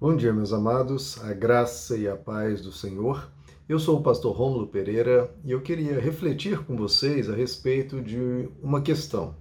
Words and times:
Bom 0.00 0.16
dia, 0.16 0.32
meus 0.32 0.50
amados, 0.50 1.22
a 1.22 1.34
graça 1.34 1.94
e 1.94 2.08
a 2.08 2.16
paz 2.16 2.62
do 2.62 2.72
Senhor. 2.72 3.30
Eu 3.68 3.78
sou 3.78 3.98
o 3.98 4.02
pastor 4.02 4.34
Rômulo 4.34 4.66
Pereira 4.66 5.30
e 5.44 5.50
eu 5.50 5.60
queria 5.60 6.00
refletir 6.00 6.64
com 6.64 6.74
vocês 6.74 7.28
a 7.28 7.34
respeito 7.34 8.00
de 8.00 8.48
uma 8.62 8.80
questão 8.80 9.34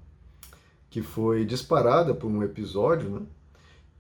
que 0.90 1.02
foi 1.02 1.46
disparada 1.46 2.14
por 2.14 2.30
um 2.30 2.44
episódio, 2.44 3.10
né? 3.10 3.22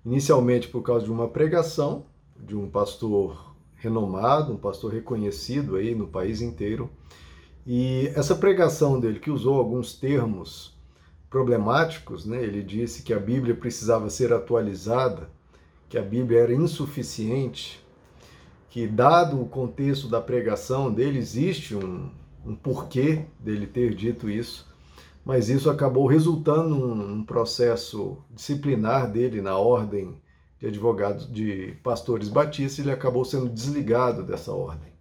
inicialmente 0.05 0.67
por 0.67 0.81
causa 0.81 1.05
de 1.05 1.11
uma 1.13 1.29
pregação 1.29 2.07
de 2.37 2.57
um 2.57 2.69
pastor 2.69 3.55
renomado, 3.75 4.51
um 4.51 4.57
pastor 4.57 4.91
reconhecido 4.91 5.77
aí 5.77 5.95
no 5.95 6.09
país 6.09 6.41
inteiro. 6.41 6.89
E 7.65 8.11
essa 8.13 8.35
pregação 8.35 8.99
dele, 8.99 9.21
que 9.21 9.31
usou 9.31 9.57
alguns 9.57 9.93
termos 9.93 10.77
problemáticos, 11.29 12.25
né? 12.25 12.43
ele 12.43 12.61
disse 12.61 13.01
que 13.01 13.13
a 13.13 13.19
Bíblia 13.19 13.55
precisava 13.55 14.09
ser 14.09 14.33
atualizada 14.33 15.38
que 15.89 15.97
a 15.97 16.03
Bíblia 16.03 16.41
era 16.41 16.53
insuficiente, 16.53 17.83
que, 18.69 18.87
dado 18.87 19.41
o 19.41 19.47
contexto 19.47 20.07
da 20.07 20.21
pregação 20.21 20.93
dele, 20.93 21.17
existe 21.17 21.75
um, 21.75 22.11
um 22.45 22.55
porquê 22.55 23.25
dele 23.39 23.65
ter 23.65 23.95
dito 23.95 24.29
isso, 24.29 24.69
mas 25.25 25.49
isso 25.49 25.69
acabou 25.69 26.05
resultando 26.05 26.75
num 26.75 27.23
processo 27.23 28.23
disciplinar 28.29 29.11
dele 29.11 29.41
na 29.41 29.57
ordem 29.57 30.21
de 30.59 30.67
advogados, 30.67 31.31
de 31.31 31.75
pastores 31.83 32.29
batistas, 32.29 32.79
ele 32.79 32.91
acabou 32.91 33.25
sendo 33.25 33.49
desligado 33.49 34.23
dessa 34.23 34.51
ordem. 34.51 34.91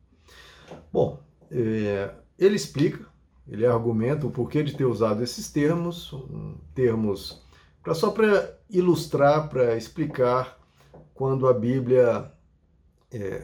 Bom, 0.92 1.20
é, 1.50 2.10
ele 2.38 2.56
explica, 2.56 3.06
ele 3.46 3.66
argumenta 3.66 4.26
o 4.26 4.30
porquê 4.30 4.62
de 4.62 4.74
ter 4.74 4.84
usado 4.84 5.22
esses 5.22 5.50
termos, 5.50 6.12
um, 6.12 6.54
termos 6.74 7.42
pra, 7.82 7.94
só 7.94 8.10
para 8.10 8.56
ilustrar, 8.70 9.48
para 9.48 9.76
explicar 9.76 10.58
quando 11.18 11.48
a 11.48 11.52
Bíblia, 11.52 12.30
é, 13.12 13.42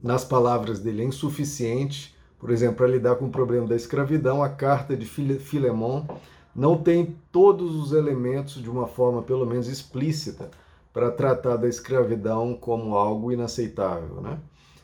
nas 0.00 0.24
palavras 0.24 0.78
dele, 0.78 1.02
é 1.02 1.04
insuficiente, 1.04 2.16
por 2.38 2.48
exemplo, 2.48 2.76
para 2.76 2.86
lidar 2.86 3.16
com 3.16 3.24
o 3.24 3.30
problema 3.30 3.66
da 3.66 3.74
escravidão, 3.74 4.40
a 4.40 4.48
carta 4.48 4.96
de 4.96 5.04
Filemon 5.04 6.06
não 6.54 6.80
tem 6.80 7.16
todos 7.32 7.74
os 7.74 7.90
elementos 7.90 8.62
de 8.62 8.70
uma 8.70 8.86
forma, 8.86 9.20
pelo 9.20 9.44
menos 9.44 9.66
explícita, 9.66 10.48
para 10.92 11.10
tratar 11.10 11.56
da 11.56 11.68
escravidão 11.68 12.54
como 12.54 12.96
algo 12.96 13.32
inaceitável. 13.32 14.20
Né? 14.20 14.38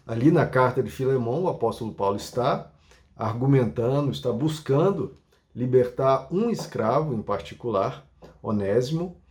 Ali 0.04 0.32
na 0.32 0.44
carta 0.44 0.82
de 0.82 0.90
Filemon, 0.90 1.42
o 1.42 1.48
apóstolo 1.48 1.94
Paulo 1.94 2.16
está 2.16 2.68
argumentando, 3.16 4.10
está 4.10 4.32
buscando 4.32 5.14
libertar 5.54 6.26
um 6.32 6.50
escravo 6.50 7.14
em 7.14 7.22
particular, 7.22 8.04
Onésimo, 8.42 9.22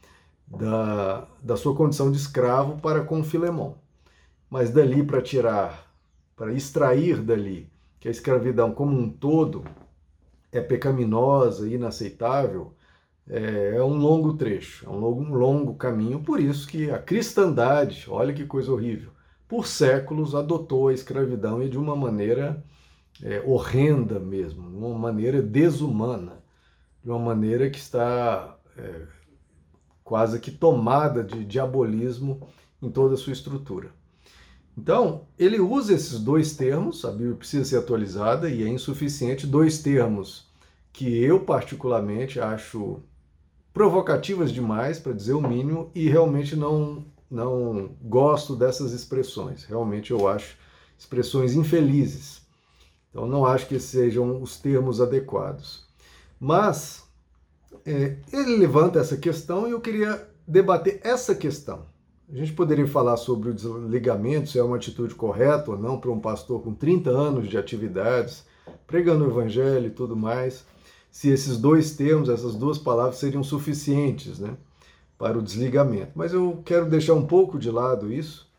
da, 0.58 1.28
da 1.42 1.58
sua 1.58 1.76
condição 1.76 2.12
de 2.12 2.18
escravo 2.18 2.80
para 2.80 3.04
com 3.04 3.24
Filemão. 3.24 3.76
Mas 4.50 4.70
dali 4.70 5.04
para 5.04 5.22
tirar, 5.22 5.92
para 6.36 6.54
extrair 6.54 7.22
dali 7.22 7.70
que 8.00 8.08
a 8.08 8.12
escravidão 8.12 8.72
como 8.72 8.98
um 8.98 9.10
todo 9.10 9.64
é 10.52 10.62
pecaminosa 10.62 11.68
e 11.68 11.74
inaceitável, 11.74 12.74
é, 13.28 13.76
é 13.78 13.84
um 13.84 13.98
longo 13.98 14.34
trecho, 14.34 14.86
é 14.86 14.90
um 14.90 15.00
longo, 15.00 15.22
um 15.22 15.34
longo 15.34 15.74
caminho. 15.76 16.20
Por 16.20 16.40
isso 16.40 16.68
que 16.68 16.92
a 16.92 17.00
cristandade, 17.00 18.06
olha 18.08 18.34
que 18.34 18.46
coisa 18.46 18.72
horrível, 18.72 19.12
por 19.48 19.66
séculos 19.66 20.36
adotou 20.36 20.90
a 20.90 20.94
escravidão 20.94 21.64
e 21.64 21.70
de 21.70 21.78
uma 21.78 21.96
maneira 21.96 22.64
é, 23.24 23.42
horrenda 23.46 24.20
mesmo, 24.20 24.70
de 24.70 24.78
uma 24.78 24.98
maneira 24.98 25.42
desumana, 25.42 26.44
de 27.04 27.10
uma 27.10 27.20
maneira 27.20 27.70
que 27.70 27.80
está 27.80 28.58
é, 28.78 29.02
quase 30.04 30.40
que 30.40 30.52
tomada 30.52 31.24
de 31.24 31.46
diabolismo 31.46 32.48
em 32.82 32.90
toda 32.90 33.14
a 33.14 33.18
sua 33.18 33.34
estrutura. 33.34 33.92
Então, 34.78 35.28
ele 35.38 35.60
usa 35.60 35.94
esses 35.94 36.20
dois 36.20 36.56
termos, 36.56 37.06
a 37.06 37.12
Bíblia 37.12 37.36
precisa 37.36 37.64
ser 37.64 37.78
atualizada 37.78 38.50
e 38.50 38.64
é 38.64 38.68
insuficiente, 38.68 39.46
dois 39.46 39.82
termos 39.82 40.48
que 40.92 41.24
eu 41.24 41.40
particularmente 41.40 42.40
acho 42.40 43.02
provocativas 43.74 44.52
demais, 44.52 45.00
para 45.00 45.14
dizer 45.14 45.34
o 45.34 45.42
mínimo, 45.42 45.90
e 45.96 46.08
realmente 46.08 46.56
não, 46.56 47.06
não 47.30 47.96
gosto 48.02 48.56
dessas 48.56 48.94
expressões. 48.94 49.64
Realmente 49.64 50.12
eu 50.12 50.28
acho 50.28 50.58
expressões 50.98 51.56
infelizes. 51.56 52.42
Então, 53.10 53.28
não 53.28 53.46
acho 53.46 53.68
que 53.68 53.80
sejam 53.80 54.42
os 54.42 54.60
termos 54.60 55.00
adequados. 55.02 55.86
Mas 56.40 57.04
é, 57.86 58.18
ele 58.32 58.58
levanta 58.58 59.00
essa 59.00 59.18
questão 59.18 59.68
e 59.68 59.72
eu 59.72 59.82
queria 59.82 60.28
debater 60.48 61.00
essa 61.04 61.34
questão. 61.36 61.86
A 62.32 62.36
gente 62.36 62.54
poderia 62.54 62.88
falar 62.88 63.18
sobre 63.18 63.50
o 63.50 63.54
desligamento, 63.54 64.50
se 64.50 64.58
é 64.58 64.64
uma 64.64 64.78
atitude 64.78 65.14
correta 65.14 65.72
ou 65.72 65.78
não 65.78 66.00
para 66.00 66.12
um 66.12 66.20
pastor 66.20 66.62
com 66.62 66.74
30 66.74 67.10
anos 67.10 67.48
de 67.48 67.58
atividades, 67.58 68.46
pregando 68.88 69.26
o 69.26 69.30
evangelho 69.30 69.88
e 69.88 69.92
tudo 69.92 70.16
mais, 70.16 70.66
se 71.12 71.30
esses 71.30 71.58
dois 71.58 71.96
termos, 71.96 72.30
essas 72.30 72.56
duas 72.56 72.78
palavras 72.78 73.18
seriam 73.18 73.44
suficientes 73.44 74.40
né, 74.40 74.58
para 75.18 75.38
o 75.38 75.44
desligamento. 75.44 76.14
Mas 76.16 76.34
eu 76.34 76.62
quero 76.66 76.90
deixar 76.90 77.14
um 77.14 77.26
pouco 77.28 77.60
de 77.60 77.70
lado 77.70 78.12
isso 78.12 78.50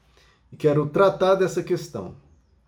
e 0.52 0.56
quero 0.56 0.86
tratar 0.86 1.34
dessa 1.34 1.62
questão. 1.62 2.14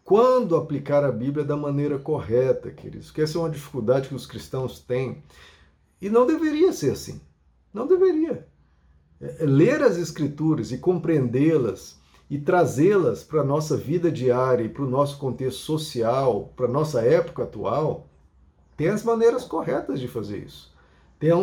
Quando 0.03 0.57
aplicar 0.57 1.05
a 1.05 1.13
Bíblia 1.13 1.45
da 1.45 1.57
maneira 1.57 1.99
correta, 1.99 2.71
queridos? 2.71 3.09
Porque 3.09 3.23
essa 3.23 3.39
é 3.39 3.41
uma 3.41 3.51
dificuldade 3.51 4.09
que 4.09 4.15
os 4.15 4.27
cristãos 4.27 4.81
têm 4.81 5.23
e 6.01 6.11
não 6.11 6.27
deveria 6.27 6.73
ser 6.73 6.93
assim. 6.93 7.21
Não 7.73 7.87
deveria. 7.87 8.47
É, 9.21 9.45
é, 9.45 9.47
ler 9.47 9.83
as 9.83 9.97
Escrituras 9.97 10.73
e 10.73 10.79
compreendê-las 10.79 11.99
e 12.29 12.39
trazê-las 12.39 13.23
para 13.23 13.43
a 13.43 13.45
nossa 13.45 13.77
vida 13.77 14.11
diária 14.11 14.65
e 14.65 14.69
para 14.69 14.83
o 14.83 14.91
nosso 14.91 15.19
contexto 15.19 15.61
social, 15.61 16.53
para 16.57 16.67
a 16.67 16.71
nossa 16.71 17.01
época 17.03 17.45
atual, 17.45 18.09
tem 18.77 18.89
as 18.89 19.05
maneiras 19.05 19.45
corretas 19.45 20.01
de 20.01 20.09
fazer 20.09 20.39
isso. 20.39 20.75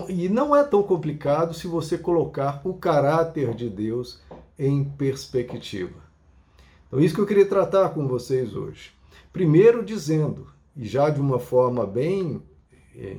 E 0.10 0.30
não 0.30 0.56
é 0.56 0.64
tão 0.64 0.84
complicado 0.84 1.54
se 1.54 1.68
você 1.68 1.98
colocar 1.98 2.62
o 2.64 2.76
caráter 2.76 3.56
de 3.56 3.70
Deus 3.70 4.22
em 4.60 4.84
perspectiva. 4.84 6.04
Então, 6.88 7.00
isso 7.00 7.16
que 7.16 7.22
eu 7.22 7.26
queria 7.26 7.48
tratar 7.48 7.90
com 7.90 8.08
vocês 8.08 8.56
hoje. 8.56 8.92
Primeiro, 9.32 9.84
dizendo, 9.84 10.48
e 10.76 10.86
já 10.86 11.10
de 11.10 11.20
uma 11.20 11.40
forma 11.40 11.88
bem 11.88 12.44
é, 12.96 13.18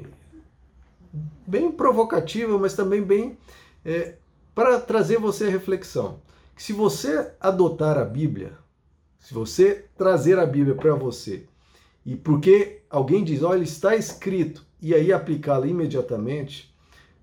bem 1.47 1.71
provocativa, 1.71 2.59
mas 2.59 2.75
também 2.75 3.03
bem 3.03 3.39
é, 3.85 4.17
para 4.55 4.81
trazer 4.81 5.19
você 5.19 5.45
a 5.45 5.51
reflexão. 5.51 6.21
Que 6.55 6.63
se 6.63 6.73
você 6.73 7.33
adotar 7.41 7.99
a 7.99 8.05
Bíblia, 8.05 8.59
se 9.19 9.33
você 9.33 9.87
trazer 9.97 10.39
a 10.39 10.47
Bíblia 10.47 10.75
para 10.75 10.95
você, 10.95 11.47
e 12.05 12.17
porque 12.17 12.83
alguém 12.91 13.25
diz, 13.25 13.43
olha, 13.43 13.63
está 13.63 13.97
escrito, 13.97 14.65
e 14.81 14.95
aí 14.95 15.13
aplicá-la 15.13 15.67
imediatamente, 15.67 16.75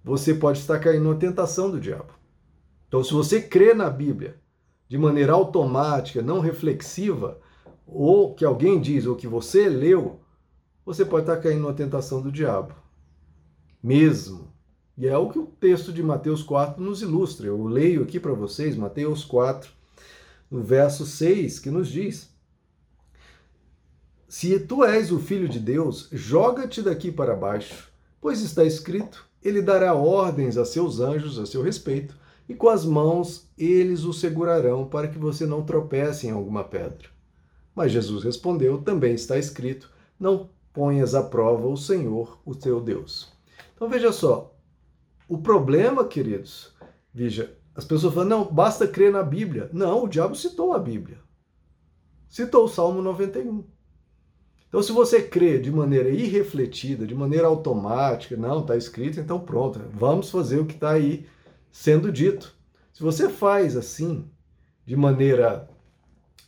você 0.04 0.34
pode 0.34 0.60
estar 0.60 0.80
caindo 0.80 1.10
na 1.10 1.16
tentação 1.16 1.70
do 1.70 1.80
diabo. 1.80 2.14
Então, 2.88 3.04
se 3.04 3.14
você 3.14 3.42
crê 3.42 3.74
na 3.74 3.90
Bíblia 3.90 4.36
de 4.90 4.98
maneira 4.98 5.34
automática, 5.34 6.22
não 6.22 6.40
reflexiva, 6.40 7.40
ou 7.86 8.34
que 8.34 8.44
alguém 8.44 8.82
diz, 8.82 9.06
ou 9.06 9.16
que 9.16 9.28
você 9.28 9.70
leu, 9.70 10.20
você 10.86 11.06
pode 11.06 11.24
estar 11.24 11.38
caindo 11.38 11.68
na 11.68 11.74
tentação 11.74 12.22
do 12.22 12.32
diabo 12.32 12.74
mesmo. 13.82 14.52
E 14.98 15.08
é 15.08 15.18
o 15.18 15.30
que 15.30 15.40
o 15.40 15.46
texto 15.46 15.92
de 15.92 16.04
Mateus 16.04 16.44
4 16.44 16.82
nos 16.84 17.02
ilustra. 17.02 17.48
Eu 17.48 17.64
leio 17.66 18.04
aqui 18.04 18.20
para 18.20 18.34
vocês, 18.34 18.76
Mateus 18.76 19.24
4, 19.24 19.72
no 20.50 20.62
verso 20.62 21.06
6, 21.06 21.60
que 21.60 21.72
nos 21.72 21.90
diz: 21.90 22.30
Se 24.28 24.60
tu 24.60 24.84
és 24.84 25.12
o 25.12 25.20
filho 25.20 25.50
de 25.50 25.60
Deus, 25.60 26.08
joga-te 26.12 26.82
daqui 26.82 27.12
para 27.12 27.36
baixo, 27.36 27.90
pois 28.20 28.42
está 28.42 28.64
escrito: 28.64 29.26
Ele 29.44 29.62
dará 29.62 29.96
ordens 29.96 30.58
a 30.58 30.66
seus 30.66 31.00
anjos 31.00 31.40
a 31.40 31.46
seu 31.46 31.64
respeito, 31.64 32.16
e 32.48 32.54
com 32.54 32.68
as 32.70 32.86
mãos 32.86 33.50
eles 33.58 34.04
o 34.04 34.14
segurarão 34.14 34.86
para 34.86 35.08
que 35.08 35.18
você 35.18 35.46
não 35.46 35.64
tropece 35.64 36.28
em 36.28 36.32
alguma 36.32 36.64
pedra. 36.64 37.10
Mas 37.74 37.92
Jesus 37.92 38.24
respondeu: 38.24 38.82
Também 38.82 39.14
está 39.14 39.38
escrito: 39.38 39.90
Não 40.20 40.50
ponhas 40.74 41.16
à 41.16 41.24
prova 41.24 41.68
o 41.68 41.78
Senhor, 41.78 42.40
o 42.46 42.54
teu 42.54 42.80
Deus. 42.82 43.41
Então 43.82 43.90
veja 43.90 44.12
só, 44.12 44.56
o 45.28 45.40
problema, 45.40 46.06
queridos, 46.06 46.72
veja, 47.12 47.58
as 47.74 47.84
pessoas 47.84 48.14
falam, 48.14 48.30
não, 48.30 48.46
basta 48.46 48.88
crer 48.88 49.12
na 49.12 49.24
Bíblia. 49.24 49.72
Não, 49.74 50.04
o 50.04 50.08
diabo 50.08 50.36
citou 50.36 50.74
a 50.74 50.78
Bíblia. 50.78 51.18
Citou 52.30 52.66
o 52.66 52.68
Salmo 52.68 53.02
91. 53.02 53.66
Então, 54.68 54.84
se 54.84 54.92
você 54.92 55.24
crê 55.24 55.58
de 55.58 55.72
maneira 55.72 56.10
irrefletida, 56.10 57.08
de 57.08 57.16
maneira 57.16 57.48
automática, 57.48 58.38
não, 58.38 58.60
está 58.60 58.78
escrito, 58.78 59.20
então 59.20 59.40
pronto, 59.40 59.82
vamos 59.92 60.30
fazer 60.30 60.60
o 60.60 60.66
que 60.68 60.76
está 60.76 60.92
aí 60.92 61.26
sendo 61.72 62.12
dito. 62.12 62.56
Se 62.94 63.02
você 63.02 63.30
faz 63.30 63.76
assim, 63.76 64.30
de 64.86 64.96
maneira 64.96 65.68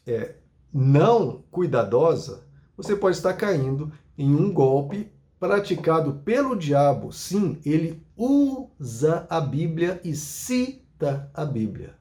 é, 0.05 0.35
não 0.71 1.43
cuidadosa, 1.49 2.45
você 2.77 2.95
pode 2.95 3.17
estar 3.17 3.33
caindo 3.33 3.91
em 4.15 4.35
um 4.35 4.53
golpe 4.53 5.11
praticado 5.43 6.21
pelo 6.23 6.55
diabo, 6.55 7.11
sim, 7.11 7.57
ele 7.65 8.01
usa 8.15 9.27
a 9.29 9.41
Bíblia 9.41 9.99
e 10.01 10.15
cita 10.15 11.29
a 11.33 11.43
Bíblia. 11.43 11.95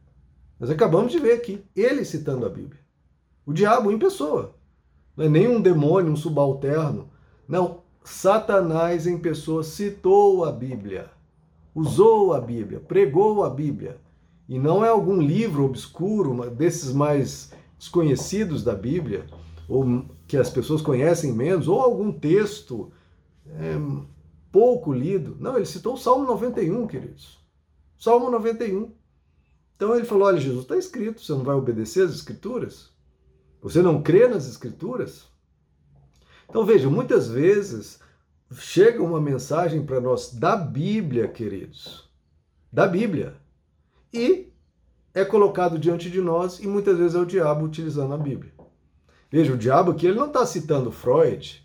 Nós 0.61 0.71
acabamos 0.71 1.11
de 1.11 1.19
ver 1.19 1.33
aqui, 1.33 1.61
ele 1.75 2.05
citando 2.05 2.47
a 2.47 2.49
Bíblia. 2.49 2.79
O 3.45 3.53
diabo 3.53 3.91
em 3.91 3.99
pessoa. 3.99 4.55
Não 5.17 5.25
é 5.25 5.29
nem 5.29 5.49
um 5.49 5.61
demônio, 5.61 6.13
um 6.13 6.17
subalterno. 6.17 7.11
Não, 7.49 7.81
Satanás 8.05 9.09
em 9.09 9.19
pessoa 9.19 9.65
citou 9.65 10.45
a 10.45 10.53
Bíblia, 10.53 11.11
usou 11.75 12.35
a 12.35 12.41
Bíblia, 12.41 12.79
pregou 12.79 13.43
a 13.43 13.51
Bíblia. 13.51 13.97
E 14.49 14.57
não 14.57 14.85
é 14.85 14.89
algum 14.89 15.21
livro 15.21 15.65
obscuro, 15.65 16.49
desses 16.49 16.93
mais 16.93 17.53
desconhecidos 17.77 18.63
da 18.63 18.77
Bíblia, 18.77 19.27
ou 19.69 20.05
que 20.29 20.37
as 20.37 20.49
pessoas 20.49 20.81
conhecem 20.81 21.33
menos, 21.33 21.67
ou 21.67 21.81
algum 21.81 22.13
texto 22.13 22.93
é, 23.53 23.75
pouco 24.51 24.93
lido. 24.93 25.37
Não, 25.39 25.57
ele 25.57 25.67
citou 25.67 25.95
o 25.95 25.99
Salmo 25.99 26.27
91, 26.27 26.87
queridos. 26.87 27.39
Salmo 27.99 28.31
91. 28.31 28.93
Então 29.77 29.95
ele 29.95 30.05
falou: 30.05 30.29
olha, 30.29 30.41
Jesus, 30.41 30.63
está 30.63 30.77
escrito, 30.77 31.21
você 31.21 31.33
não 31.33 31.43
vai 31.43 31.57
obedecer 31.57 32.05
às 32.05 32.15
Escrituras? 32.15 32.91
Você 33.61 33.83
não 33.83 34.03
crê 34.03 34.29
nas 34.29 34.49
Escrituras? 34.49 35.29
Então 36.49 36.65
veja, 36.65 36.89
muitas 36.91 37.29
vezes 37.29 38.01
chega 38.55 39.03
uma 39.03 39.21
mensagem 39.21 39.85
para 39.85 40.01
nós 40.01 40.35
da 40.35 40.57
Bíblia, 40.57 41.29
queridos, 41.29 42.11
da 42.71 42.87
Bíblia, 42.87 43.37
e 44.13 44.53
é 45.15 45.25
colocado 45.25 45.79
diante 45.79 46.11
de 46.11 46.21
nós 46.21 46.59
e 46.61 46.67
muitas 46.67 46.99
vezes 46.99 47.15
é 47.15 47.19
o 47.19 47.27
diabo 47.27 47.65
utilizando 47.65 48.13
a 48.13 48.19
Bíblia. 48.19 48.53
Veja, 49.31 49.55
o 49.55 49.59
diabo 49.59 49.93
aqui 49.93 50.07
ele 50.07 50.19
não 50.19 50.27
está 50.27 50.45
citando 50.45 50.93
Freud, 50.93 51.62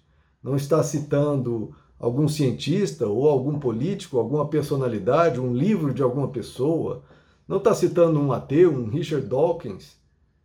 não 0.48 0.56
está 0.56 0.82
citando 0.82 1.76
algum 2.00 2.26
cientista 2.26 3.06
ou 3.06 3.28
algum 3.28 3.60
político, 3.60 4.18
alguma 4.18 4.48
personalidade, 4.48 5.42
um 5.42 5.54
livro 5.54 5.94
de 5.94 6.02
alguma 6.02 6.30
pessoa, 6.30 7.04
não 7.46 7.58
está 7.58 7.74
citando 7.74 8.18
um 8.18 8.32
ateu, 8.32 8.72
um 8.72 8.90
Richard 8.90 9.28
Dawkins, 9.28 9.98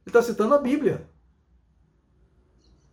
ele 0.04 0.08
está 0.08 0.20
citando 0.20 0.54
a 0.54 0.58
Bíblia. 0.58 1.06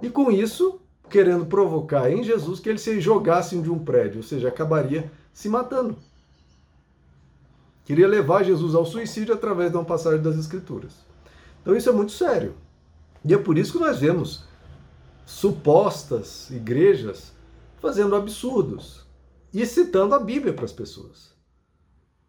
E 0.04 0.10
com 0.10 0.32
isso, 0.32 0.80
querendo 1.10 1.48
provocar 1.48 2.12
em 2.12 2.24
Jesus 2.24 2.60
que 2.60 2.70
ele 2.70 2.78
se 2.78 3.02
jogasse 3.02 3.60
de 3.60 3.72
um 3.72 3.80
prédio, 3.80 4.18
ou 4.18 4.24
seja, 4.24 4.48
acabaria 4.48 5.12
se 5.34 5.50
matando. 5.50 5.98
Queria 7.86 8.08
levar 8.08 8.44
Jesus 8.44 8.76
ao 8.76 8.86
suicídio 8.86 9.34
através 9.34 9.72
de 9.72 9.78
uma 9.78 9.86
passagem 9.86 10.22
das 10.22 10.38
Escrituras. 10.38 10.94
Então 11.62 11.76
isso 11.76 11.90
é 11.90 11.92
muito 11.92 12.12
sério. 12.12 12.54
E 13.26 13.34
é 13.34 13.38
por 13.38 13.58
isso 13.58 13.74
que 13.74 13.80
nós 13.80 13.98
vemos 13.98 14.48
supostas 15.30 16.50
igrejas 16.50 17.32
fazendo 17.80 18.16
absurdos 18.16 19.06
e 19.54 19.64
citando 19.64 20.16
a 20.16 20.20
Bíblia 20.20 20.54
para 20.54 20.66
as 20.66 20.72
pessoas. 20.72 21.36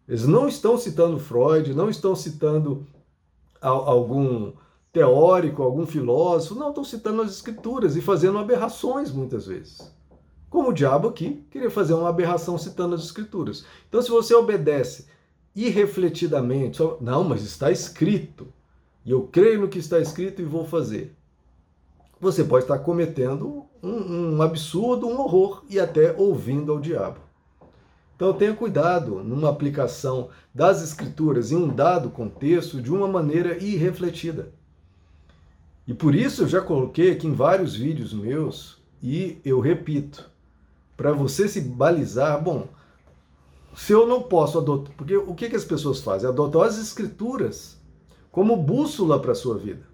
Eles 0.06 0.26
não 0.26 0.46
estão 0.46 0.76
citando 0.76 1.18
Freud, 1.18 1.72
não 1.72 1.88
estão 1.88 2.14
citando 2.14 2.86
algum 3.58 4.52
teórico, 4.92 5.62
algum 5.62 5.86
filósofo, 5.86 6.54
não, 6.54 6.68
estão 6.68 6.84
citando 6.84 7.22
as 7.22 7.32
escrituras 7.32 7.96
e 7.96 8.02
fazendo 8.02 8.36
aberrações 8.36 9.10
muitas 9.10 9.46
vezes. 9.46 9.90
Como 10.50 10.68
o 10.68 10.74
diabo 10.74 11.08
aqui 11.08 11.42
queria 11.50 11.70
fazer 11.70 11.94
uma 11.94 12.10
aberração 12.10 12.58
citando 12.58 12.94
as 12.94 13.02
escrituras. 13.02 13.64
Então, 13.88 14.02
se 14.02 14.10
você 14.10 14.34
obedece 14.34 15.06
irrefletidamente, 15.56 16.76
só, 16.76 16.98
não, 17.00 17.24
mas 17.24 17.42
está 17.42 17.70
escrito, 17.70 18.52
e 19.06 19.10
eu 19.10 19.22
creio 19.22 19.62
no 19.62 19.68
que 19.68 19.78
está 19.78 19.98
escrito 19.98 20.42
e 20.42 20.44
vou 20.44 20.66
fazer, 20.66 21.16
você 22.20 22.44
pode 22.44 22.64
estar 22.64 22.78
cometendo 22.80 23.64
um, 23.82 24.34
um 24.34 24.42
absurdo, 24.42 25.06
um 25.06 25.18
horror 25.18 25.64
e 25.70 25.80
até 25.80 26.14
ouvindo 26.16 26.70
ao 26.70 26.78
diabo. 26.78 27.18
Então 28.14 28.34
tenha 28.34 28.54
cuidado 28.54 29.24
numa 29.24 29.48
aplicação 29.48 30.28
das 30.54 30.82
escrituras 30.82 31.50
em 31.50 31.56
um 31.56 31.68
dado 31.68 32.10
contexto 32.10 32.82
de 32.82 32.92
uma 32.92 33.08
maneira 33.08 33.56
irrefletida. 33.56 34.52
E 35.86 35.94
por 35.94 36.14
isso 36.14 36.42
eu 36.42 36.48
já 36.48 36.60
coloquei 36.60 37.12
aqui 37.12 37.26
em 37.26 37.32
vários 37.32 37.74
vídeos 37.74 38.12
meus 38.12 38.78
e 39.02 39.38
eu 39.42 39.58
repito, 39.58 40.30
para 40.96 41.12
você 41.12 41.48
se 41.48 41.62
balizar, 41.62 42.42
bom, 42.42 42.68
se 43.74 43.92
eu 43.92 44.06
não 44.06 44.22
posso 44.22 44.58
adotar, 44.58 44.94
porque 44.94 45.16
o 45.16 45.34
que, 45.34 45.48
que 45.48 45.56
as 45.56 45.64
pessoas 45.64 46.00
fazem? 46.00 46.28
Adotam 46.28 46.60
as 46.60 46.78
escrituras 46.78 47.80
como 48.30 48.54
bússola 48.56 49.18
para 49.18 49.32
a 49.32 49.34
sua 49.34 49.56
vida. 49.56 49.89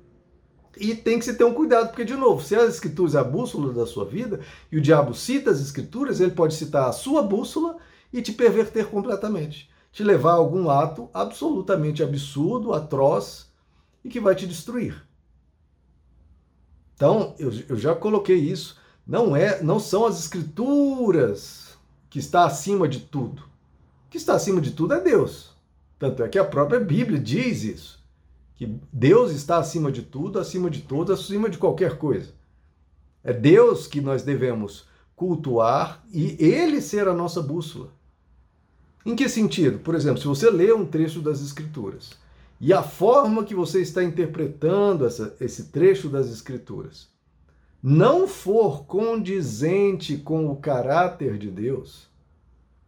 E 0.77 0.95
tem 0.95 1.19
que 1.19 1.25
se 1.25 1.35
ter 1.35 1.45
um 1.45 1.55
cuidado, 1.55 1.89
porque, 1.89 2.05
de 2.05 2.15
novo, 2.15 2.45
se 2.45 2.55
as 2.55 2.75
escrituras 2.75 3.15
é 3.15 3.19
a 3.19 3.25
bússola 3.25 3.73
da 3.73 3.87
sua 3.87 4.05
vida, 4.05 4.41
e 4.71 4.77
o 4.77 4.81
diabo 4.81 5.15
cita 5.15 5.51
as 5.51 5.61
escrituras, 5.61 6.21
ele 6.21 6.33
pode 6.33 6.55
citar 6.55 6.89
a 6.89 6.93
sua 6.93 7.23
bússola 7.23 7.79
e 8.13 8.21
te 8.21 8.33
perverter 8.33 8.87
completamente. 8.87 9.71
Te 9.91 10.05
levar 10.05 10.33
a 10.33 10.35
algum 10.35 10.69
ato 10.69 11.09
absolutamente 11.15 12.03
absurdo, 12.03 12.75
atroz 12.75 13.51
e 14.05 14.11
que 14.11 14.21
vai 14.21 14.35
te 14.35 14.47
destruir. 14.47 15.03
Então, 16.95 17.35
eu, 17.39 17.51
eu 17.69 17.77
já 17.77 17.95
coloquei 17.95 18.37
isso. 18.37 18.79
Não 19.07 19.35
é, 19.35 19.63
não 19.63 19.81
são 19.81 20.05
as 20.05 20.19
escrituras 20.19 21.79
que 22.11 22.19
está 22.19 22.45
acima 22.45 22.87
de 22.87 23.01
tudo. 23.01 23.43
O 24.07 24.11
que 24.11 24.19
está 24.19 24.35
acima 24.35 24.61
de 24.61 24.73
tudo 24.73 24.93
é 24.93 25.01
Deus. 25.01 25.55
Tanto 25.99 26.23
é 26.23 26.29
que 26.29 26.39
a 26.39 26.45
própria 26.45 26.81
Bíblia 26.81 27.19
diz 27.19 27.63
isso 27.63 27.96
que 28.57 28.79
Deus 28.93 29.33
está 29.33 29.59
acima 29.59 29.93
de 29.93 30.03
tudo, 30.03 30.39
acima 30.39 30.71
de 30.71 30.81
todos, 30.81 31.21
acima 31.21 31.49
de 31.51 31.59
qualquer 31.59 31.99
coisa. 31.99 32.33
É 33.23 33.33
Deus 33.33 33.87
que 33.87 34.01
nós 34.01 34.23
devemos 34.23 34.87
cultuar 35.15 36.05
e 36.13 36.37
ele 36.39 36.81
ser 36.81 37.07
a 37.07 37.15
nossa 37.15 37.43
bússola. 37.43 37.93
Em 39.05 39.15
que 39.15 39.29
sentido? 39.29 39.79
Por 39.79 39.95
exemplo, 39.95 40.21
se 40.21 40.27
você 40.27 40.51
lê 40.51 40.73
um 40.73 40.87
trecho 40.87 41.21
das 41.21 41.41
Escrituras 41.41 42.13
e 42.61 42.73
a 42.73 42.83
forma 42.83 43.45
que 43.45 43.55
você 43.55 43.81
está 43.81 44.03
interpretando 44.03 45.07
essa, 45.07 45.37
esse 45.41 45.65
trecho 45.65 46.09
das 46.09 46.29
Escrituras 46.29 47.09
não 47.83 48.27
for 48.27 48.85
condizente 48.85 50.17
com 50.17 50.51
o 50.51 50.57
caráter 50.57 51.39
de 51.39 51.51
Deus, 51.51 52.09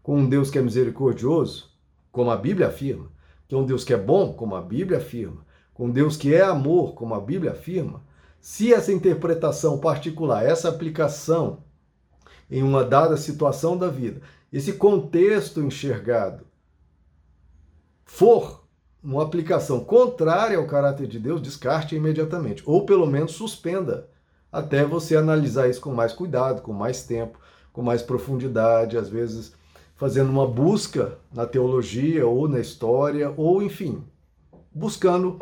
com 0.03 0.21
um 0.21 0.29
Deus 0.29 0.50
que 0.50 0.59
é 0.59 0.62
misericordioso, 0.62 1.71
como 2.11 2.31
a 2.31 2.37
Bíblia 2.37 2.69
afirma, 2.69 3.06
que 3.47 3.55
é 3.55 3.59
um 3.59 3.64
Deus 3.64 3.85
que 3.85 3.94
é 3.94 3.97
bom, 3.97 4.32
como 4.32 4.56
a 4.56 4.61
Bíblia 4.61 4.99
afirma, 4.99 5.47
com 5.79 5.89
Deus 5.89 6.17
que 6.17 6.35
é 6.35 6.43
amor, 6.43 6.95
como 6.95 7.15
a 7.15 7.21
Bíblia 7.21 7.53
afirma, 7.53 8.03
se 8.41 8.75
essa 8.75 8.93
interpretação 8.93 9.79
particular, 9.79 10.45
essa 10.45 10.69
aplicação 10.69 11.63
em 12.51 12.65
uma 12.65 12.83
dada 12.83 13.17
situação 13.17 13.79
da 13.79 13.87
vida, 13.87 14.21
esse 14.53 14.73
contexto 14.73 15.61
enxergado 15.63 16.45
for 18.05 18.65
uma 19.01 19.23
aplicação 19.23 19.85
contrária 19.85 20.59
ao 20.59 20.67
caráter 20.67 21.07
de 21.07 21.21
Deus, 21.21 21.41
descarte 21.41 21.95
imediatamente, 21.95 22.61
ou 22.67 22.85
pelo 22.85 23.07
menos 23.07 23.31
suspenda, 23.31 24.09
até 24.50 24.85
você 24.85 25.14
analisar 25.14 25.69
isso 25.69 25.81
com 25.81 25.95
mais 25.95 26.12
cuidado, 26.12 26.61
com 26.61 26.73
mais 26.73 27.05
tempo, 27.05 27.38
com 27.73 27.83
mais 27.83 28.02
profundidade, 28.02 28.99
às 28.99 29.09
vezes 29.09 29.52
fazendo 29.95 30.31
uma 30.31 30.47
busca 30.47 31.19
na 31.33 31.47
teologia 31.47 32.26
ou 32.26 32.49
na 32.49 32.59
história, 32.59 33.33
ou 33.37 33.62
enfim, 33.62 34.02
buscando 34.75 35.38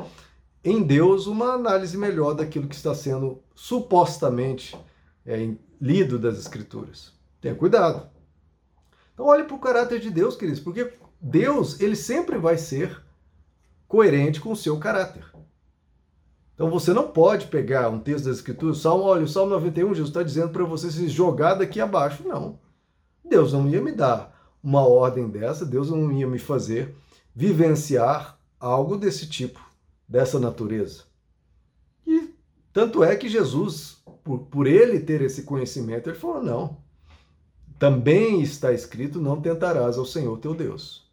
em 0.66 0.82
Deus 0.82 1.28
uma 1.28 1.52
análise 1.52 1.96
melhor 1.96 2.34
daquilo 2.34 2.66
que 2.66 2.74
está 2.74 2.92
sendo 2.92 3.40
supostamente 3.54 4.76
é, 5.24 5.54
lido 5.80 6.18
das 6.18 6.38
Escrituras. 6.38 7.12
Tenha 7.40 7.54
cuidado. 7.54 8.10
Então 9.14 9.26
olhe 9.26 9.44
para 9.44 9.54
o 9.54 9.60
caráter 9.60 10.00
de 10.00 10.10
Deus, 10.10 10.34
queridos, 10.34 10.58
porque 10.58 10.92
Deus 11.20 11.80
ele 11.80 11.94
sempre 11.94 12.36
vai 12.36 12.58
ser 12.58 13.00
coerente 13.86 14.40
com 14.40 14.50
o 14.50 14.56
seu 14.56 14.76
caráter. 14.76 15.24
Então 16.52 16.68
você 16.68 16.92
não 16.92 17.12
pode 17.12 17.46
pegar 17.46 17.88
um 17.88 18.00
texto 18.00 18.24
das 18.24 18.38
Escrituras, 18.38 18.78
Salmo, 18.78 19.04
olha, 19.04 19.22
o 19.22 19.28
Salmo 19.28 19.52
91, 19.52 19.90
Jesus 19.90 20.08
está 20.08 20.24
dizendo 20.24 20.48
para 20.48 20.64
você 20.64 20.90
se 20.90 21.08
jogar 21.08 21.54
daqui 21.54 21.80
abaixo. 21.80 22.26
Não. 22.26 22.58
Deus 23.24 23.52
não 23.52 23.68
ia 23.68 23.80
me 23.80 23.92
dar 23.92 24.36
uma 24.60 24.84
ordem 24.84 25.28
dessa, 25.28 25.64
Deus 25.64 25.90
não 25.90 26.10
ia 26.10 26.26
me 26.26 26.40
fazer 26.40 26.92
vivenciar 27.32 28.36
algo 28.58 28.96
desse 28.96 29.28
tipo 29.28 29.65
dessa 30.08 30.38
natureza. 30.38 31.04
E 32.06 32.34
tanto 32.72 33.02
é 33.02 33.16
que 33.16 33.28
Jesus, 33.28 34.02
por, 34.22 34.40
por 34.46 34.66
ele 34.66 35.00
ter 35.00 35.20
esse 35.22 35.42
conhecimento, 35.42 36.08
ele 36.08 36.18
falou: 36.18 36.42
não, 36.42 36.76
também 37.78 38.40
está 38.42 38.72
escrito: 38.72 39.20
não 39.20 39.40
tentarás 39.40 39.98
ao 39.98 40.04
Senhor 40.04 40.38
teu 40.38 40.54
Deus. 40.54 41.10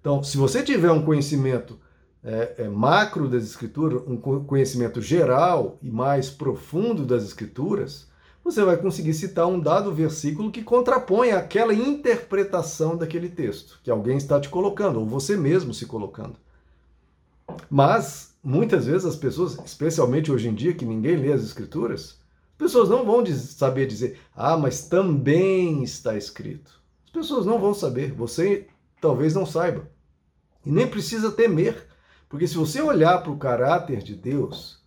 Então, 0.00 0.22
se 0.22 0.36
você 0.36 0.62
tiver 0.62 0.90
um 0.90 1.04
conhecimento 1.04 1.80
é, 2.22 2.54
é, 2.58 2.68
macro 2.68 3.28
das 3.28 3.44
Escrituras, 3.44 4.02
um 4.06 4.16
conhecimento 4.16 5.00
geral 5.00 5.78
e 5.82 5.90
mais 5.90 6.30
profundo 6.30 7.04
das 7.04 7.24
Escrituras, 7.24 8.08
você 8.42 8.64
vai 8.64 8.76
conseguir 8.76 9.14
citar 9.14 9.46
um 9.46 9.58
dado 9.58 9.92
versículo 9.92 10.52
que 10.52 10.62
contrapõe 10.62 11.32
aquela 11.32 11.74
interpretação 11.74 12.96
daquele 12.96 13.28
texto 13.28 13.80
que 13.82 13.90
alguém 13.90 14.16
está 14.16 14.40
te 14.40 14.48
colocando, 14.48 15.00
ou 15.00 15.06
você 15.06 15.36
mesmo 15.36 15.74
se 15.74 15.86
colocando. 15.86 16.36
Mas, 17.70 18.34
muitas 18.42 18.86
vezes, 18.86 19.04
as 19.04 19.16
pessoas, 19.16 19.58
especialmente 19.64 20.30
hoje 20.30 20.48
em 20.48 20.54
dia, 20.54 20.74
que 20.74 20.84
ninguém 20.84 21.16
lê 21.16 21.32
as 21.32 21.42
escrituras, 21.42 22.18
as 22.52 22.58
pessoas 22.58 22.88
não 22.88 23.04
vão 23.04 23.24
saber 23.26 23.86
dizer, 23.86 24.18
ah, 24.34 24.56
mas 24.56 24.88
também 24.88 25.82
está 25.82 26.16
escrito. 26.16 26.80
As 27.04 27.10
pessoas 27.10 27.46
não 27.46 27.58
vão 27.58 27.74
saber, 27.74 28.12
você 28.12 28.66
talvez 29.00 29.34
não 29.34 29.46
saiba. 29.46 29.88
E 30.64 30.70
nem 30.70 30.86
precisa 30.86 31.30
temer, 31.30 31.86
Porque 32.28 32.48
se 32.48 32.56
você 32.56 32.82
olhar 32.82 33.22
para 33.22 33.30
o 33.30 33.38
caráter 33.38 34.02
de 34.02 34.14
Deus, 34.14 34.80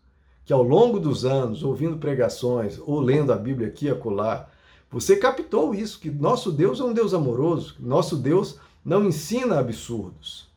que 0.43 0.51
ao 0.51 0.61
longo 0.61 0.99
dos 0.99 1.23
anos, 1.23 1.63
ouvindo 1.63 1.97
pregações 1.97 2.77
ou 2.79 2.99
lendo 2.99 3.31
a 3.31 3.37
Bíblia 3.37 3.69
aqui 3.69 3.85
e 3.85 3.89
acolá, 3.89 4.49
você 4.91 5.15
captou 5.15 5.73
isso, 5.73 5.99
que 5.99 6.09
nosso 6.09 6.51
Deus 6.51 6.79
é 6.79 6.83
um 6.83 6.91
Deus 6.91 7.13
amoroso, 7.13 7.75
nosso 7.79 8.17
Deus 8.17 8.59
não 8.83 9.05
ensina 9.05 9.59
absurdos, 9.59 10.49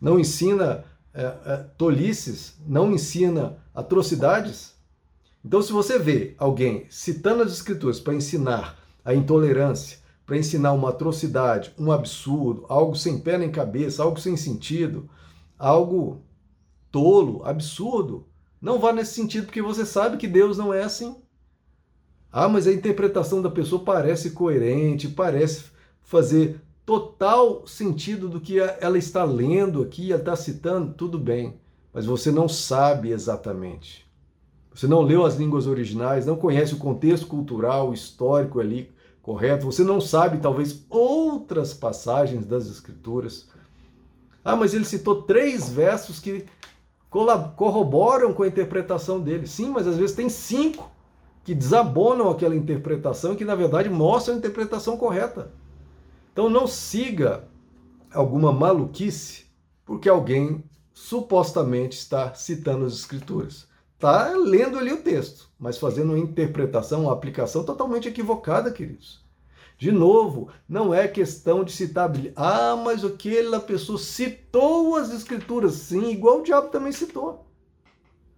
não 0.00 0.18
ensina 0.18 0.84
é, 1.14 1.24
é, 1.24 1.56
tolices, 1.76 2.56
não 2.66 2.92
ensina 2.92 3.58
atrocidades. 3.74 4.74
Então, 5.44 5.62
se 5.62 5.72
você 5.72 5.98
vê 5.98 6.34
alguém 6.38 6.86
citando 6.90 7.42
as 7.42 7.52
Escrituras 7.52 7.98
para 7.98 8.14
ensinar 8.14 8.78
a 9.04 9.14
intolerância, 9.14 9.98
para 10.26 10.36
ensinar 10.36 10.72
uma 10.72 10.90
atrocidade, 10.90 11.72
um 11.78 11.90
absurdo, 11.90 12.66
algo 12.68 12.94
sem 12.94 13.18
pé 13.18 13.38
nem 13.38 13.50
cabeça, 13.50 14.02
algo 14.02 14.20
sem 14.20 14.36
sentido, 14.36 15.08
algo 15.58 16.22
tolo, 16.90 17.42
absurdo, 17.44 18.26
não 18.60 18.78
vá 18.78 18.92
nesse 18.92 19.14
sentido, 19.14 19.46
porque 19.46 19.62
você 19.62 19.86
sabe 19.86 20.16
que 20.16 20.26
Deus 20.26 20.58
não 20.58 20.74
é 20.74 20.82
assim. 20.82 21.16
Ah, 22.30 22.48
mas 22.48 22.66
a 22.66 22.72
interpretação 22.72 23.40
da 23.40 23.50
pessoa 23.50 23.82
parece 23.82 24.32
coerente, 24.32 25.08
parece 25.08 25.64
fazer 26.02 26.60
total 26.88 27.66
sentido 27.66 28.30
do 28.30 28.40
que 28.40 28.58
ela 28.58 28.96
está 28.96 29.22
lendo 29.22 29.82
aqui, 29.82 30.10
ela 30.10 30.22
está 30.22 30.34
citando, 30.34 30.94
tudo 30.94 31.18
bem, 31.18 31.60
mas 31.92 32.06
você 32.06 32.32
não 32.32 32.48
sabe 32.48 33.10
exatamente. 33.10 34.08
Você 34.74 34.86
não 34.86 35.02
leu 35.02 35.26
as 35.26 35.36
línguas 35.36 35.66
originais, 35.66 36.24
não 36.24 36.34
conhece 36.34 36.72
o 36.72 36.78
contexto 36.78 37.26
cultural, 37.26 37.92
histórico 37.92 38.58
ali 38.58 38.90
correto, 39.20 39.66
você 39.66 39.84
não 39.84 40.00
sabe 40.00 40.38
talvez 40.38 40.86
outras 40.88 41.74
passagens 41.74 42.46
das 42.46 42.66
Escrituras. 42.66 43.50
Ah, 44.42 44.56
mas 44.56 44.72
ele 44.72 44.86
citou 44.86 45.24
três 45.24 45.68
versos 45.68 46.18
que 46.18 46.46
corroboram 47.10 48.32
com 48.32 48.44
a 48.44 48.48
interpretação 48.48 49.20
dele. 49.20 49.46
Sim, 49.46 49.68
mas 49.68 49.86
às 49.86 49.98
vezes 49.98 50.16
tem 50.16 50.30
cinco 50.30 50.90
que 51.44 51.54
desabonam 51.54 52.30
aquela 52.30 52.56
interpretação 52.56 53.36
que 53.36 53.44
na 53.44 53.54
verdade 53.54 53.90
mostram 53.90 54.36
a 54.36 54.38
interpretação 54.38 54.96
correta. 54.96 55.52
Então 56.38 56.48
não 56.48 56.68
siga 56.68 57.48
alguma 58.14 58.52
maluquice 58.52 59.46
porque 59.84 60.08
alguém 60.08 60.62
supostamente 60.94 61.98
está 61.98 62.32
citando 62.32 62.84
as 62.84 62.92
escrituras. 62.92 63.66
Está 63.96 64.30
lendo 64.36 64.78
ali 64.78 64.92
o 64.92 65.02
texto, 65.02 65.50
mas 65.58 65.78
fazendo 65.78 66.10
uma 66.10 66.18
interpretação, 66.20 67.02
uma 67.02 67.12
aplicação 67.12 67.64
totalmente 67.64 68.06
equivocada, 68.06 68.70
queridos. 68.70 69.20
De 69.76 69.90
novo, 69.90 70.48
não 70.68 70.94
é 70.94 71.08
questão 71.08 71.64
de 71.64 71.72
citar 71.72 72.04
a 72.04 72.08
Bíblia. 72.08 72.32
Ah, 72.36 72.76
mas 72.76 73.04
aquela 73.04 73.58
pessoa 73.58 73.98
citou 73.98 74.94
as 74.94 75.12
escrituras. 75.12 75.72
Sim, 75.72 76.08
igual 76.08 76.38
o 76.38 76.44
diabo 76.44 76.68
também 76.68 76.92
citou. 76.92 77.48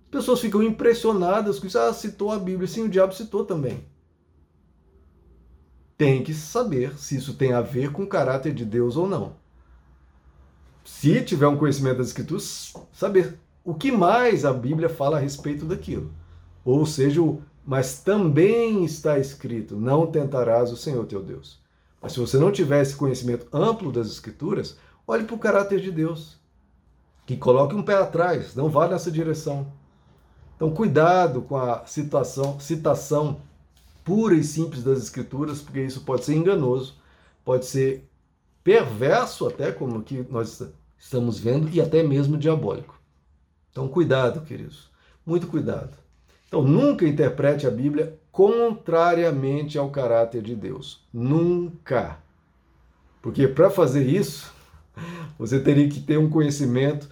As 0.04 0.10
pessoas 0.10 0.40
ficam 0.40 0.62
impressionadas 0.62 1.58
com 1.58 1.66
isso. 1.66 1.78
Ah, 1.78 1.92
citou 1.92 2.32
a 2.32 2.38
Bíblia. 2.38 2.66
Sim, 2.66 2.84
o 2.84 2.88
diabo 2.88 3.12
citou 3.12 3.44
também. 3.44 3.84
Tem 6.00 6.22
que 6.22 6.32
saber 6.32 6.96
se 6.96 7.14
isso 7.14 7.34
tem 7.34 7.52
a 7.52 7.60
ver 7.60 7.92
com 7.92 8.04
o 8.04 8.06
caráter 8.06 8.54
de 8.54 8.64
Deus 8.64 8.96
ou 8.96 9.06
não. 9.06 9.34
Se 10.82 11.22
tiver 11.22 11.46
um 11.46 11.58
conhecimento 11.58 11.98
das 11.98 12.06
escrituras, 12.06 12.72
saber 12.90 13.38
o 13.62 13.74
que 13.74 13.92
mais 13.92 14.46
a 14.46 14.52
Bíblia 14.54 14.88
fala 14.88 15.18
a 15.18 15.20
respeito 15.20 15.66
daquilo. 15.66 16.10
Ou 16.64 16.86
seja, 16.86 17.20
mas 17.66 18.00
também 18.00 18.82
está 18.82 19.18
escrito: 19.18 19.76
não 19.76 20.06
tentarás 20.06 20.72
o 20.72 20.76
Senhor 20.78 21.04
teu 21.04 21.22
Deus. 21.22 21.60
Mas 22.00 22.12
se 22.14 22.18
você 22.18 22.38
não 22.38 22.50
tiver 22.50 22.80
esse 22.80 22.96
conhecimento 22.96 23.54
amplo 23.54 23.92
das 23.92 24.06
Escrituras, 24.06 24.78
olhe 25.06 25.24
para 25.24 25.36
o 25.36 25.38
caráter 25.38 25.82
de 25.82 25.90
Deus, 25.90 26.38
que 27.26 27.36
coloque 27.36 27.74
um 27.74 27.82
pé 27.82 27.96
atrás, 27.96 28.56
não 28.56 28.70
vá 28.70 28.88
nessa 28.88 29.10
direção. 29.10 29.70
Então, 30.56 30.70
cuidado 30.70 31.42
com 31.42 31.58
a 31.58 31.84
citação, 31.84 32.58
citação 32.58 33.42
pura 34.04 34.34
e 34.34 34.44
simples 34.44 34.82
das 34.82 34.98
Escrituras, 34.98 35.60
porque 35.60 35.80
isso 35.80 36.02
pode 36.02 36.24
ser 36.24 36.34
enganoso, 36.34 36.96
pode 37.44 37.66
ser 37.66 38.08
perverso, 38.62 39.46
até 39.46 39.72
como 39.72 40.02
que 40.02 40.24
nós 40.28 40.62
estamos 40.98 41.38
vendo, 41.38 41.68
e 41.70 41.80
até 41.80 42.02
mesmo 42.02 42.36
diabólico. 42.36 42.98
Então, 43.70 43.88
cuidado, 43.88 44.42
queridos, 44.42 44.90
muito 45.24 45.46
cuidado. 45.46 45.96
Então, 46.46 46.62
nunca 46.62 47.06
interprete 47.06 47.66
a 47.66 47.70
Bíblia 47.70 48.18
contrariamente 48.32 49.78
ao 49.78 49.90
caráter 49.90 50.42
de 50.42 50.56
Deus. 50.56 51.00
Nunca. 51.12 52.18
Porque 53.22 53.46
para 53.46 53.70
fazer 53.70 54.04
isso, 54.06 54.52
você 55.38 55.60
teria 55.60 55.88
que 55.88 56.00
ter 56.00 56.18
um 56.18 56.28
conhecimento 56.28 57.08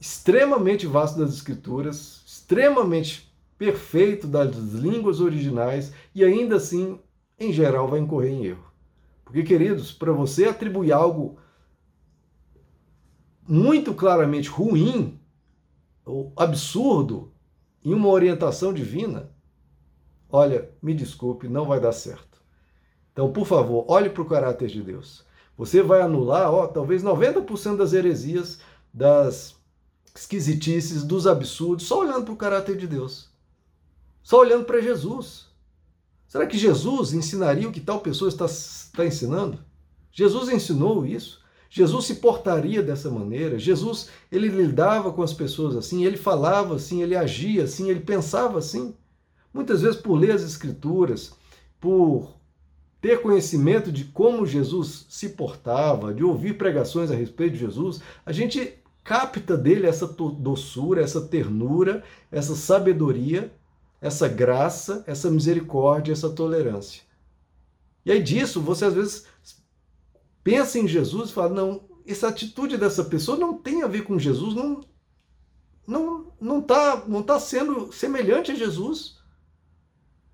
extremamente 0.00 0.86
vasto 0.86 1.18
das 1.18 1.34
Escrituras, 1.34 2.22
extremamente 2.26 3.27
perfeito 3.58 4.26
das 4.26 4.54
línguas 4.54 5.20
originais 5.20 5.92
e 6.14 6.24
ainda 6.24 6.56
assim, 6.56 7.00
em 7.38 7.52
geral, 7.52 7.88
vai 7.88 7.98
incorrer 7.98 8.30
em 8.30 8.46
erro. 8.46 8.64
Porque, 9.24 9.42
queridos, 9.42 9.92
para 9.92 10.12
você 10.12 10.46
atribuir 10.46 10.92
algo 10.92 11.38
muito 13.46 13.92
claramente 13.92 14.48
ruim 14.48 15.20
ou 16.04 16.32
absurdo 16.36 17.32
em 17.84 17.92
uma 17.92 18.08
orientação 18.08 18.72
divina, 18.72 19.30
olha, 20.30 20.70
me 20.80 20.94
desculpe, 20.94 21.48
não 21.48 21.66
vai 21.66 21.80
dar 21.80 21.92
certo. 21.92 22.40
Então, 23.12 23.32
por 23.32 23.46
favor, 23.46 23.84
olhe 23.88 24.08
para 24.08 24.22
o 24.22 24.28
caráter 24.28 24.68
de 24.68 24.82
Deus. 24.82 25.26
Você 25.56 25.82
vai 25.82 26.00
anular, 26.00 26.52
ó, 26.52 26.68
talvez 26.68 27.02
90% 27.02 27.76
das 27.76 27.92
heresias, 27.92 28.60
das 28.94 29.56
esquisitices, 30.14 31.02
dos 31.02 31.26
absurdos, 31.26 31.86
só 31.86 32.00
olhando 32.00 32.24
para 32.24 32.34
o 32.34 32.36
caráter 32.36 32.76
de 32.76 32.86
Deus. 32.86 33.28
Só 34.22 34.40
olhando 34.40 34.64
para 34.64 34.80
Jesus. 34.80 35.46
Será 36.26 36.46
que 36.46 36.58
Jesus 36.58 37.12
ensinaria 37.12 37.68
o 37.68 37.72
que 37.72 37.80
tal 37.80 38.00
pessoa 38.00 38.28
está, 38.28 38.44
está 38.44 39.06
ensinando? 39.06 39.58
Jesus 40.12 40.48
ensinou 40.48 41.06
isso? 41.06 41.40
Jesus 41.70 42.06
se 42.06 42.16
portaria 42.16 42.82
dessa 42.82 43.10
maneira. 43.10 43.58
Jesus, 43.58 44.10
ele 44.30 44.48
lidava 44.48 45.12
com 45.12 45.22
as 45.22 45.32
pessoas 45.32 45.76
assim, 45.76 46.04
ele 46.04 46.16
falava 46.16 46.74
assim, 46.74 47.02
ele 47.02 47.16
agia 47.16 47.64
assim, 47.64 47.90
ele 47.90 48.00
pensava 48.00 48.58
assim. 48.58 48.94
Muitas 49.52 49.82
vezes 49.82 50.00
por 50.00 50.14
ler 50.14 50.32
as 50.32 50.42
escrituras, 50.42 51.32
por 51.80 52.38
ter 53.00 53.22
conhecimento 53.22 53.92
de 53.92 54.04
como 54.04 54.46
Jesus 54.46 55.06
se 55.08 55.30
portava, 55.30 56.12
de 56.12 56.24
ouvir 56.24 56.58
pregações 56.58 57.10
a 57.10 57.14
respeito 57.14 57.52
de 57.52 57.60
Jesus, 57.60 58.00
a 58.26 58.32
gente 58.32 58.74
capta 59.04 59.56
dele 59.56 59.86
essa 59.86 60.06
doçura, 60.06 61.02
essa 61.02 61.20
ternura, 61.20 62.02
essa 62.30 62.54
sabedoria, 62.54 63.52
essa 64.00 64.28
graça, 64.28 65.04
essa 65.06 65.30
misericórdia, 65.30 66.12
essa 66.12 66.30
tolerância. 66.30 67.02
E 68.04 68.12
aí 68.12 68.22
disso, 68.22 68.60
você 68.60 68.86
às 68.86 68.94
vezes 68.94 69.26
pensa 70.42 70.78
em 70.78 70.88
Jesus 70.88 71.30
e 71.30 71.32
fala: 71.32 71.54
não, 71.54 71.82
essa 72.06 72.28
atitude 72.28 72.76
dessa 72.76 73.04
pessoa 73.04 73.36
não 73.36 73.58
tem 73.58 73.82
a 73.82 73.88
ver 73.88 74.02
com 74.02 74.18
Jesus, 74.18 74.54
não 74.54 74.80
não 75.86 76.32
não 76.40 76.60
está 76.60 77.04
não 77.06 77.22
tá 77.22 77.38
sendo 77.40 77.92
semelhante 77.92 78.52
a 78.52 78.54
Jesus. 78.54 79.18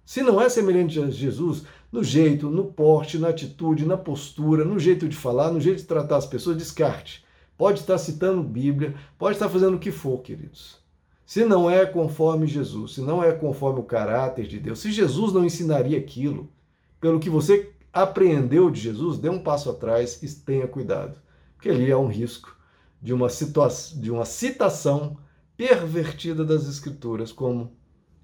Se 0.04 0.22
não 0.22 0.38
é 0.38 0.50
semelhante 0.50 1.00
a 1.00 1.08
Jesus, 1.08 1.64
no 1.90 2.04
jeito, 2.04 2.50
no 2.50 2.66
porte, 2.66 3.18
na 3.18 3.28
atitude, 3.28 3.86
na 3.86 3.96
postura, 3.96 4.62
no 4.62 4.78
jeito 4.78 5.08
de 5.08 5.16
falar, 5.16 5.50
no 5.50 5.60
jeito 5.60 5.78
de 5.78 5.86
tratar 5.86 6.18
as 6.18 6.26
pessoas, 6.26 6.58
descarte. 6.58 7.24
Pode 7.56 7.80
estar 7.80 7.96
citando 7.96 8.42
Bíblia, 8.42 8.94
pode 9.16 9.36
estar 9.36 9.48
fazendo 9.48 9.76
o 9.76 9.80
que 9.80 9.90
for, 9.90 10.18
queridos. 10.20 10.83
Se 11.24 11.44
não 11.44 11.70
é 11.70 11.86
conforme 11.86 12.46
Jesus, 12.46 12.94
se 12.94 13.00
não 13.00 13.22
é 13.22 13.32
conforme 13.32 13.80
o 13.80 13.84
caráter 13.84 14.46
de 14.46 14.58
Deus, 14.58 14.80
se 14.80 14.92
Jesus 14.92 15.32
não 15.32 15.44
ensinaria 15.44 15.98
aquilo, 15.98 16.52
pelo 17.00 17.18
que 17.18 17.30
você 17.30 17.72
apreendeu 17.92 18.70
de 18.70 18.80
Jesus, 18.80 19.18
dê 19.18 19.28
um 19.28 19.42
passo 19.42 19.70
atrás 19.70 20.22
e 20.22 20.34
tenha 20.42 20.66
cuidado, 20.66 21.18
porque 21.54 21.70
ali 21.70 21.90
há 21.90 21.98
um 21.98 22.08
risco 22.08 22.54
de 23.00 23.12
uma, 23.12 23.28
situação, 23.28 24.00
de 24.00 24.10
uma 24.10 24.24
citação 24.24 25.16
pervertida 25.56 26.44
das 26.44 26.66
Escrituras, 26.68 27.32
como 27.32 27.72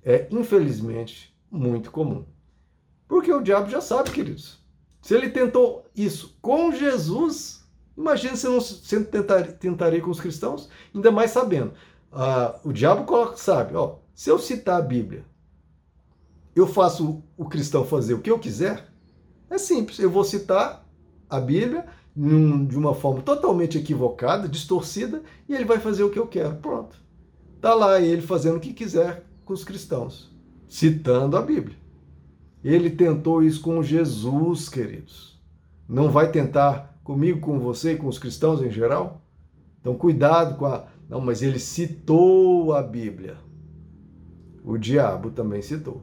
é, 0.02 0.26
infelizmente, 0.30 1.34
muito 1.50 1.90
comum. 1.90 2.24
Porque 3.06 3.32
o 3.32 3.42
diabo 3.42 3.70
já 3.70 3.80
sabe, 3.80 4.10
queridos. 4.10 4.58
Se 5.02 5.14
ele 5.14 5.30
tentou 5.30 5.84
isso 5.94 6.36
com 6.40 6.72
Jesus, 6.72 7.64
imagine 7.96 8.36
se 8.36 8.46
não 8.46 8.60
se 8.60 9.04
tentar, 9.04 9.42
tentaria 9.52 10.00
com 10.00 10.10
os 10.10 10.20
cristãos, 10.20 10.68
ainda 10.94 11.10
mais 11.10 11.30
sabendo. 11.30 11.72
Ah, 12.12 12.58
o 12.64 12.72
diabo 12.72 13.04
coloca, 13.04 13.36
sabe, 13.36 13.74
ó, 13.74 13.96
se 14.14 14.30
eu 14.30 14.38
citar 14.38 14.78
a 14.78 14.82
Bíblia, 14.82 15.24
eu 16.54 16.66
faço 16.66 17.22
o 17.36 17.44
cristão 17.44 17.84
fazer 17.84 18.14
o 18.14 18.20
que 18.20 18.30
eu 18.30 18.38
quiser, 18.38 18.88
é 19.48 19.58
simples, 19.58 19.98
eu 19.98 20.10
vou 20.10 20.24
citar 20.24 20.86
a 21.28 21.40
Bíblia 21.40 21.86
de 22.14 22.76
uma 22.76 22.94
forma 22.94 23.22
totalmente 23.22 23.78
equivocada, 23.78 24.48
distorcida, 24.48 25.22
e 25.48 25.54
ele 25.54 25.64
vai 25.64 25.78
fazer 25.78 26.02
o 26.02 26.10
que 26.10 26.18
eu 26.18 26.26
quero. 26.26 26.56
Pronto. 26.56 26.96
Está 27.56 27.74
lá 27.74 28.00
ele 28.00 28.22
fazendo 28.22 28.56
o 28.56 28.60
que 28.60 28.72
quiser 28.72 29.24
com 29.44 29.52
os 29.52 29.64
cristãos, 29.64 30.30
citando 30.68 31.36
a 31.36 31.42
Bíblia. 31.42 31.76
Ele 32.62 32.90
tentou 32.90 33.42
isso 33.42 33.60
com 33.60 33.82
Jesus, 33.82 34.68
queridos. 34.68 35.40
Não 35.88 36.10
vai 36.10 36.30
tentar 36.30 37.00
comigo, 37.02 37.40
com 37.40 37.58
você 37.58 37.92
e 37.92 37.96
com 37.96 38.06
os 38.06 38.18
cristãos 38.18 38.62
em 38.62 38.70
geral? 38.70 39.22
Então, 39.80 39.94
cuidado 39.94 40.56
com 40.56 40.66
a 40.66 40.86
Não, 41.10 41.20
mas 41.20 41.42
ele 41.42 41.58
citou 41.58 42.72
a 42.72 42.80
Bíblia. 42.80 43.36
O 44.64 44.78
diabo 44.78 45.32
também 45.32 45.60
citou. 45.60 46.00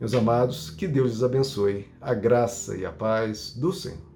Meus 0.00 0.14
amados, 0.14 0.70
que 0.70 0.88
Deus 0.88 1.10
lhes 1.10 1.22
abençoe, 1.22 1.86
a 2.00 2.14
graça 2.14 2.74
e 2.74 2.86
a 2.86 2.90
paz 2.90 3.52
do 3.52 3.70
Senhor. 3.70 4.09